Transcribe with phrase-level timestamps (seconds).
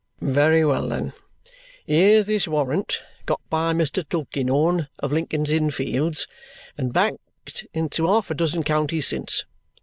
[0.33, 1.13] Very well, then;
[1.85, 4.03] here's this warrant got by Mr.
[4.09, 6.25] Tulkinghorn of Lincoln's Inn Fields,
[6.75, 9.45] and backed into half a dozen counties since.